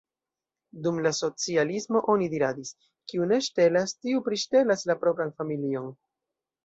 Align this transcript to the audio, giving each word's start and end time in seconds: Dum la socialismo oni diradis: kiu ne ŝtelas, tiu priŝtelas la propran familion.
Dum 0.85 0.95
la 1.07 1.11
socialismo 1.17 2.01
oni 2.13 2.29
diradis: 2.31 2.71
kiu 3.13 3.29
ne 3.33 3.39
ŝtelas, 3.49 3.93
tiu 4.07 4.25
priŝtelas 4.29 4.87
la 4.93 4.97
propran 5.05 5.35
familion. 5.43 5.93